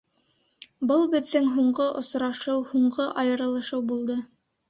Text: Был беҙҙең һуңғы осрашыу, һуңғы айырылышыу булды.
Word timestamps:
Был 0.91 1.03
беҙҙең 1.11 1.49
һуңғы 1.57 1.87
осрашыу, 2.01 2.65
һуңғы 2.71 3.07
айырылышыу 3.25 3.85
булды. 3.93 4.19